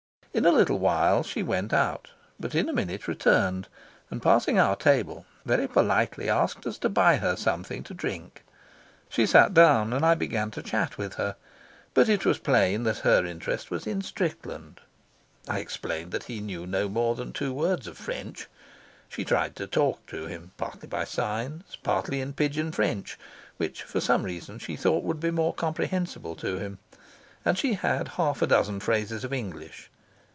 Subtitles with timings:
[0.33, 3.67] In a little while she went out, but in a minute returned
[4.09, 8.45] and, passing our table, very politely asked us to buy her something to drink.
[9.09, 11.35] She sat down and I began to chat with her;
[11.93, 14.79] but, it was plain that her interest was in Strickland.
[15.49, 18.47] I explained that he knew no more than two words of French.
[19.09, 23.19] She tried to talk to him, partly by signs, partly in pidgin French,
[23.57, 26.79] which, for some reason, she thought would be more comprehensible to him,
[27.43, 29.89] and she had half a dozen phrases of English.